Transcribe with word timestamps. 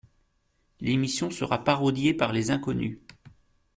L'émission 0.79 1.29
sera 1.29 1.63
parodiée 1.63 2.15
par 2.15 2.33
les 2.33 2.49
Inconnus. 2.49 2.97